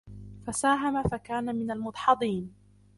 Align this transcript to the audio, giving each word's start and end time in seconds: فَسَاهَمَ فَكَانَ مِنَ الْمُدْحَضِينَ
فَسَاهَمَ 0.47 1.03
فَكَانَ 1.03 1.55
مِنَ 1.55 1.71
الْمُدْحَضِينَ 1.71 2.53